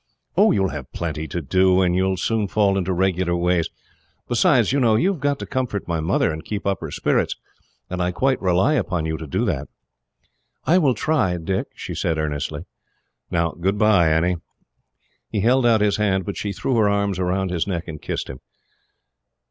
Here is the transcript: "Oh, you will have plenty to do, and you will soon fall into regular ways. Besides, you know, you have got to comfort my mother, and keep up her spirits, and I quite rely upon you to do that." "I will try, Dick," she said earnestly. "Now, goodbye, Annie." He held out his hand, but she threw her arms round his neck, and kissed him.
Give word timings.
"Oh, 0.35 0.49
you 0.51 0.63
will 0.63 0.69
have 0.69 0.91
plenty 0.93 1.27
to 1.27 1.43
do, 1.43 1.83
and 1.83 1.95
you 1.95 2.05
will 2.05 2.17
soon 2.17 2.47
fall 2.47 2.75
into 2.75 2.91
regular 2.91 3.35
ways. 3.37 3.69
Besides, 4.27 4.71
you 4.73 4.79
know, 4.79 4.95
you 4.95 5.11
have 5.13 5.21
got 5.21 5.37
to 5.37 5.45
comfort 5.45 5.87
my 5.87 5.99
mother, 5.99 6.31
and 6.31 6.43
keep 6.43 6.65
up 6.65 6.81
her 6.81 6.89
spirits, 6.89 7.35
and 7.87 8.01
I 8.01 8.11
quite 8.11 8.41
rely 8.41 8.73
upon 8.73 9.05
you 9.05 9.15
to 9.17 9.27
do 9.27 9.45
that." 9.45 9.67
"I 10.65 10.79
will 10.79 10.95
try, 10.95 11.37
Dick," 11.37 11.67
she 11.75 11.93
said 11.93 12.17
earnestly. 12.17 12.65
"Now, 13.29 13.51
goodbye, 13.51 14.09
Annie." 14.09 14.37
He 15.29 15.41
held 15.41 15.67
out 15.67 15.81
his 15.81 15.97
hand, 15.97 16.25
but 16.25 16.35
she 16.35 16.51
threw 16.51 16.73
her 16.77 16.89
arms 16.89 17.19
round 17.19 17.51
his 17.51 17.67
neck, 17.67 17.87
and 17.87 18.01
kissed 18.01 18.27
him. 18.27 18.39